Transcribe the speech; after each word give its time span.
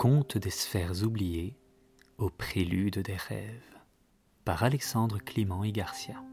Conte 0.00 0.38
des 0.38 0.48
sphères 0.48 1.02
oubliées 1.02 1.58
au 2.16 2.30
prélude 2.30 3.00
des 3.00 3.16
rêves 3.16 3.76
par 4.46 4.62
Alexandre 4.62 5.18
Clément 5.18 5.62
et 5.62 5.72
Garcia. 5.72 6.24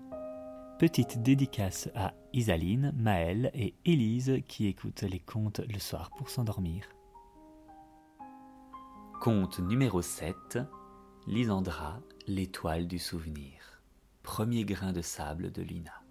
Petite 0.79 1.21
dédicace 1.21 1.89
à 1.93 2.13
Isaline, 2.31 2.93
Maëlle 2.95 3.51
et 3.53 3.75
Élise 3.83 4.39
qui 4.47 4.67
écoutent 4.67 5.01
les 5.01 5.19
contes 5.19 5.59
le 5.67 5.79
soir 5.79 6.12
pour 6.12 6.29
s'endormir. 6.29 6.88
Conte 9.19 9.60
numéro 9.60 10.02
7 10.02 10.60
Lysandra, 11.28 11.99
l'étoile 12.26 12.88
du 12.88 12.99
souvenir. 12.99 13.81
Premier 14.24 14.63
grain 14.63 14.94
de 14.94 15.02
sable 15.02 15.52
de 15.52 15.62
Lina. 15.62 16.05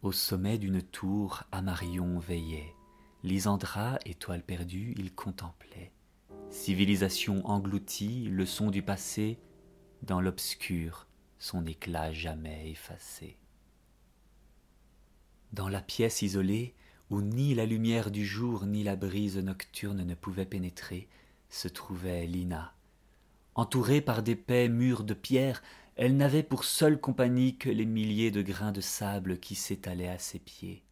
Au 0.00 0.12
sommet 0.12 0.56
d'une 0.56 0.80
tour, 0.80 1.42
Amarion 1.52 2.18
veillait. 2.18 2.74
Lysandra, 3.24 3.98
étoile 4.06 4.42
perdue, 4.42 4.94
il 4.96 5.12
contemplait. 5.12 5.90
Civilisation 6.50 7.44
engloutie, 7.46 8.28
leçon 8.30 8.70
du 8.70 8.80
passé, 8.80 9.38
dans 10.02 10.20
l'obscur, 10.20 11.08
son 11.38 11.66
éclat 11.66 12.12
jamais 12.12 12.70
effacé. 12.70 13.36
Dans 15.52 15.68
la 15.68 15.80
pièce 15.80 16.22
isolée, 16.22 16.74
où 17.10 17.20
ni 17.20 17.54
la 17.54 17.66
lumière 17.66 18.10
du 18.10 18.24
jour 18.24 18.66
ni 18.66 18.84
la 18.84 18.94
brise 18.94 19.38
nocturne 19.38 20.04
ne 20.04 20.14
pouvaient 20.14 20.46
pénétrer, 20.46 21.08
se 21.48 21.66
trouvait 21.66 22.26
Lina. 22.26 22.74
Entourée 23.56 24.00
par 24.00 24.22
d'épais 24.22 24.68
murs 24.68 25.02
de 25.02 25.14
pierre, 25.14 25.62
elle 25.96 26.16
n'avait 26.16 26.44
pour 26.44 26.62
seule 26.62 27.00
compagnie 27.00 27.56
que 27.56 27.70
les 27.70 27.86
milliers 27.86 28.30
de 28.30 28.42
grains 28.42 28.70
de 28.70 28.80
sable 28.80 29.40
qui 29.40 29.56
s'étalaient 29.56 30.08
à 30.08 30.18
ses 30.18 30.38
pieds. 30.38 30.84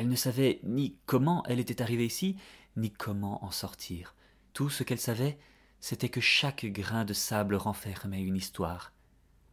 Elle 0.00 0.08
ne 0.08 0.16
savait 0.16 0.60
ni 0.62 0.96
comment 1.04 1.44
elle 1.46 1.60
était 1.60 1.82
arrivée 1.82 2.06
ici, 2.06 2.38
ni 2.74 2.90
comment 2.90 3.44
en 3.44 3.50
sortir. 3.50 4.14
Tout 4.54 4.70
ce 4.70 4.82
qu'elle 4.82 4.98
savait, 4.98 5.38
c'était 5.78 6.08
que 6.08 6.22
chaque 6.22 6.64
grain 6.64 7.04
de 7.04 7.12
sable 7.12 7.54
renfermait 7.54 8.22
une 8.22 8.38
histoire. 8.38 8.94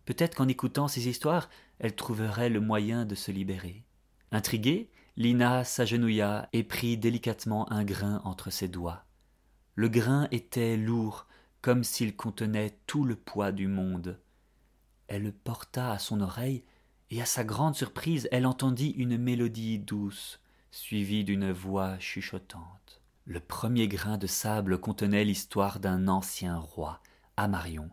Peut-être 0.06 0.36
qu'en 0.36 0.48
écoutant 0.48 0.88
ces 0.88 1.10
histoires, 1.10 1.50
elle 1.80 1.98
trouverait 1.98 2.48
le 2.48 2.62
moyen 2.62 3.04
de 3.04 3.14
se 3.14 3.30
libérer. 3.30 3.84
Intriguée, 4.32 4.90
Lina 5.18 5.66
s'agenouilla 5.66 6.48
et 6.54 6.64
prit 6.64 6.98
délicatement 6.98 7.70
un 7.70 7.84
grain 7.84 8.22
entre 8.24 8.50
ses 8.50 8.70
doigts. 8.70 9.04
Le 9.76 9.90
grain 9.90 10.30
était 10.32 10.78
lourd, 10.78 11.28
comme 11.62 11.84
s'il 11.84 12.16
contenait 12.16 12.80
tout 12.88 13.04
le 13.04 13.18
poids 13.18 13.52
du 13.52 13.68
monde. 13.68 14.18
Elle 15.10 15.24
le 15.24 15.34
porta 15.34 15.92
à 15.92 16.00
son 16.00 16.22
oreille, 16.22 16.64
et 17.10 17.22
à 17.22 17.26
sa 17.26 17.44
grande 17.44 17.76
surprise, 17.76 18.28
elle 18.32 18.46
entendit 18.46 18.92
une 18.92 19.18
mélodie 19.18 19.80
douce, 19.80 20.40
suivie 20.72 21.24
d'une 21.24 21.52
voix 21.52 21.98
chuchotante. 22.00 23.02
Le 23.26 23.40
premier 23.40 23.88
grain 23.88 24.18
de 24.18 24.28
sable 24.28 24.80
contenait 24.80 25.24
l'histoire 25.24 25.80
d'un 25.80 26.08
ancien 26.08 26.58
roi, 26.58 27.02
Amarion. 27.36 27.90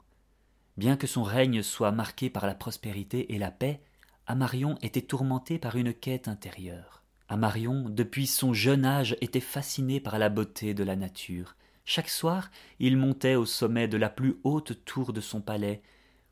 Bien 0.77 0.97
que 0.97 1.07
son 1.07 1.23
règne 1.23 1.62
soit 1.62 1.92
marqué 1.92 2.31
par 2.31 2.47
la 2.47 2.55
prospérité 2.55 3.35
et 3.35 3.39
la 3.39 3.51
paix, 3.51 3.81
Amarion 4.27 4.77
était 4.83 5.03
tourmenté 5.03 5.59
par 5.59 5.77
une 5.77 5.95
quête 5.95 6.29
intérieure. 6.29 7.03
Amarion, 7.29 7.89
depuis 7.89 8.27
son 8.27 8.53
jeune 8.53 8.85
âge, 8.85 9.17
était 9.20 9.41
fasciné 9.41 10.01
par 10.01 10.19
la 10.19 10.29
beauté 10.29 10.75
de 10.75 10.85
la 10.85 10.97
nature. 10.97 11.57
Chaque 11.85 12.09
soir, 12.09 12.51
il 12.79 12.97
montait 12.97 13.35
au 13.35 13.47
sommet 13.47 13.89
de 13.89 13.97
la 13.97 14.09
plus 14.09 14.39
haute 14.45 14.85
tour 14.85 15.12
de 15.12 15.20
son 15.20 15.41
palais 15.41 15.83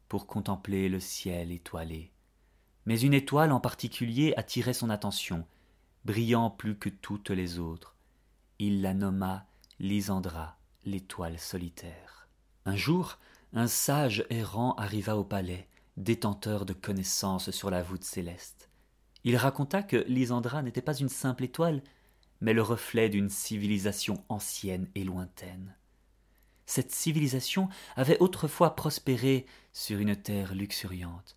pour 0.08 0.26
contempler 0.26 0.88
le 0.88 1.00
ciel 1.00 1.52
étoilé. 1.52 2.12
Mais 2.86 3.00
une 3.00 3.14
étoile 3.14 3.52
en 3.52 3.60
particulier 3.60 4.34
attirait 4.36 4.72
son 4.72 4.90
attention, 4.90 5.46
brillant 6.04 6.50
plus 6.50 6.76
que 6.76 6.88
toutes 6.88 7.30
les 7.30 7.58
autres. 7.58 7.96
Il 8.58 8.82
la 8.82 8.94
nomma 8.94 9.46
Lysandra, 9.78 10.56
l'étoile 10.84 11.38
solitaire. 11.38 12.28
Un 12.64 12.76
jour, 12.76 13.18
un 13.52 13.66
sage 13.66 14.24
errant 14.30 14.74
arriva 14.74 15.16
au 15.16 15.24
palais, 15.24 15.68
détenteur 15.96 16.64
de 16.64 16.72
connaissances 16.72 17.50
sur 17.50 17.70
la 17.70 17.82
voûte 17.82 18.04
céleste. 18.04 18.68
Il 19.24 19.36
raconta 19.36 19.82
que 19.82 20.04
Lysandra 20.08 20.62
n'était 20.62 20.82
pas 20.82 20.96
une 20.96 21.08
simple 21.08 21.44
étoile, 21.44 21.82
mais 22.40 22.52
le 22.52 22.62
reflet 22.62 23.08
d'une 23.08 23.28
civilisation 23.28 24.24
ancienne 24.28 24.88
et 24.94 25.04
lointaine 25.04 25.76
cette 26.72 26.92
civilisation 26.92 27.68
avait 27.96 28.18
autrefois 28.20 28.74
prospéré 28.74 29.44
sur 29.74 29.98
une 29.98 30.16
terre 30.16 30.54
luxuriante, 30.54 31.36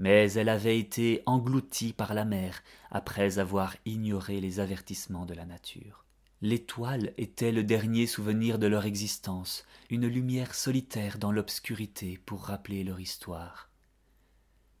mais 0.00 0.32
elle 0.32 0.48
avait 0.48 0.78
été 0.78 1.22
engloutie 1.26 1.92
par 1.92 2.14
la 2.14 2.24
mer 2.24 2.62
après 2.90 3.38
avoir 3.38 3.76
ignoré 3.84 4.40
les 4.40 4.58
avertissements 4.58 5.26
de 5.26 5.34
la 5.34 5.44
nature. 5.44 6.06
L'étoile 6.40 7.12
était 7.18 7.52
le 7.52 7.64
dernier 7.64 8.06
souvenir 8.06 8.58
de 8.58 8.66
leur 8.66 8.86
existence, 8.86 9.66
une 9.90 10.06
lumière 10.06 10.54
solitaire 10.54 11.18
dans 11.18 11.32
l'obscurité 11.32 12.18
pour 12.24 12.44
rappeler 12.44 12.82
leur 12.82 12.98
histoire. 12.98 13.68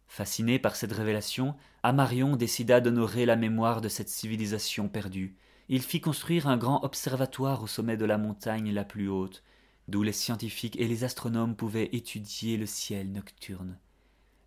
Fasciné 0.08 0.58
par 0.58 0.74
cette 0.74 0.92
révélation, 0.92 1.54
Amarion 1.82 2.34
décida 2.34 2.80
d'honorer 2.80 3.26
la 3.26 3.36
mémoire 3.36 3.82
de 3.82 3.90
cette 3.90 4.08
civilisation 4.08 4.88
perdue. 4.88 5.36
Il 5.68 5.82
fit 5.82 6.00
construire 6.00 6.48
un 6.48 6.56
grand 6.56 6.82
observatoire 6.82 7.62
au 7.62 7.66
sommet 7.66 7.98
de 7.98 8.06
la 8.06 8.16
montagne 8.16 8.72
la 8.72 8.84
plus 8.84 9.10
haute, 9.10 9.42
d'où 9.86 10.02
les 10.02 10.12
scientifiques 10.12 10.80
et 10.80 10.88
les 10.88 11.04
astronomes 11.04 11.56
pouvaient 11.56 11.90
étudier 11.92 12.56
le 12.56 12.64
ciel 12.64 13.12
nocturne. 13.12 13.78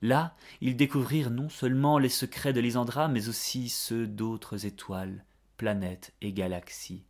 Là, 0.04 0.36
ils 0.62 0.76
découvrirent 0.76 1.32
non 1.32 1.50
seulement 1.50 1.98
les 1.98 2.10
secrets 2.10 2.54
de 2.54 2.60
Lysandra, 2.60 3.08
mais 3.08 3.28
aussi 3.28 3.70
ceux 3.70 4.06
d'autres 4.06 4.68
étoiles, 4.68 5.26
planètes 5.58 6.14
et 6.22 6.32
galaxies. 6.32 7.06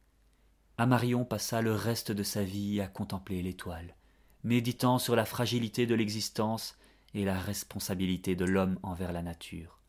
Amarion 0.77 1.25
passa 1.25 1.61
le 1.61 1.73
reste 1.73 2.13
de 2.13 2.23
sa 2.23 2.43
vie 2.43 2.79
à 2.79 2.87
contempler 2.87 3.41
l'étoile, 3.41 3.97
méditant 4.45 4.97
sur 4.97 5.17
la 5.17 5.25
fragilité 5.25 5.85
de 5.85 5.95
l'existence 5.95 6.77
et 7.13 7.25
la 7.25 7.37
responsabilité 7.37 8.37
de 8.37 8.45
l'homme 8.45 8.79
envers 8.81 9.11
la 9.11 9.23
nature. 9.23 9.81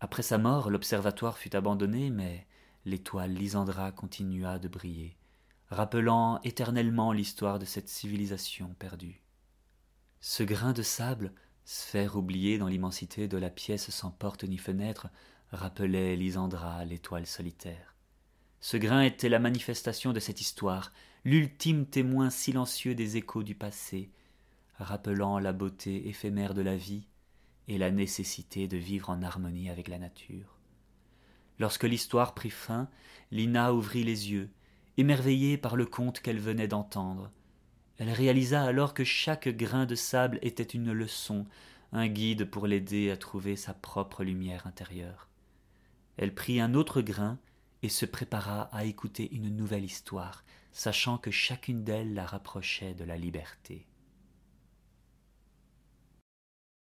Après 0.00 0.22
sa 0.22 0.38
mort, 0.38 0.70
l'observatoire 0.70 1.36
fut 1.36 1.54
abandonné, 1.54 2.08
mais 2.08 2.46
l'étoile 2.86 3.34
Lysandra 3.34 3.92
continua 3.92 4.58
de 4.58 4.68
briller 4.68 5.16
rappelant 5.72 6.38
éternellement 6.44 7.12
l'histoire 7.12 7.58
de 7.58 7.64
cette 7.64 7.88
civilisation 7.88 8.74
perdue. 8.78 9.22
Ce 10.20 10.42
grain 10.42 10.74
de 10.74 10.82
sable, 10.82 11.32
sphère 11.64 12.16
oubliée 12.16 12.58
dans 12.58 12.68
l'immensité 12.68 13.28
de 13.28 13.36
la 13.38 13.50
pièce 13.50 13.90
sans 13.90 14.10
porte 14.10 14.44
ni 14.44 14.58
fenêtre, 14.58 15.08
rappelait 15.50 16.16
Lysandra, 16.16 16.84
l'étoile 16.84 17.26
solitaire. 17.26 17.94
Ce 18.60 18.76
grain 18.76 19.02
était 19.02 19.28
la 19.28 19.38
manifestation 19.38 20.12
de 20.12 20.20
cette 20.20 20.40
histoire, 20.40 20.92
l'ultime 21.24 21.86
témoin 21.86 22.30
silencieux 22.30 22.94
des 22.94 23.16
échos 23.16 23.42
du 23.42 23.54
passé, 23.54 24.10
rappelant 24.78 25.38
la 25.38 25.52
beauté 25.52 26.08
éphémère 26.08 26.54
de 26.54 26.62
la 26.62 26.76
vie 26.76 27.06
et 27.68 27.78
la 27.78 27.90
nécessité 27.90 28.68
de 28.68 28.76
vivre 28.76 29.10
en 29.10 29.22
harmonie 29.22 29.70
avec 29.70 29.88
la 29.88 29.98
nature. 29.98 30.58
Lorsque 31.58 31.84
l'histoire 31.84 32.34
prit 32.34 32.50
fin, 32.50 32.88
Lina 33.30 33.74
ouvrit 33.74 34.04
les 34.04 34.30
yeux, 34.30 34.50
émerveillée 34.96 35.56
par 35.56 35.76
le 35.76 35.86
conte 35.86 36.20
qu'elle 36.20 36.40
venait 36.40 36.68
d'entendre. 36.68 37.30
Elle 38.02 38.10
réalisa 38.10 38.64
alors 38.64 38.94
que 38.94 39.04
chaque 39.04 39.46
grain 39.46 39.86
de 39.86 39.94
sable 39.94 40.40
était 40.42 40.64
une 40.64 40.90
leçon, 40.90 41.46
un 41.92 42.08
guide 42.08 42.46
pour 42.46 42.66
l'aider 42.66 43.12
à 43.12 43.16
trouver 43.16 43.54
sa 43.54 43.74
propre 43.74 44.24
lumière 44.24 44.66
intérieure. 44.66 45.28
Elle 46.16 46.34
prit 46.34 46.60
un 46.60 46.74
autre 46.74 47.00
grain 47.00 47.38
et 47.84 47.88
se 47.88 48.04
prépara 48.04 48.62
à 48.72 48.86
écouter 48.86 49.32
une 49.32 49.54
nouvelle 49.54 49.84
histoire, 49.84 50.42
sachant 50.72 51.16
que 51.16 51.30
chacune 51.30 51.84
d'elles 51.84 52.12
la 52.12 52.26
rapprochait 52.26 52.94
de 52.94 53.04
la 53.04 53.16
liberté. 53.16 53.86